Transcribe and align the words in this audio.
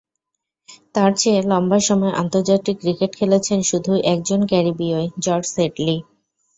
তাঁর 0.95 1.11
চেয়ে 1.17 1.41
লম্বা 1.43 1.79
সময় 1.87 2.13
আন্তর্জাতিক 2.21 2.75
ক্রিকেট 2.81 3.11
খেলেছেন 3.15 3.59
শুধু 3.69 3.91
একজন 4.13 4.39
ক্যারিবীয়ই—জর্জ 4.45 5.47
হেডলি। 5.57 5.97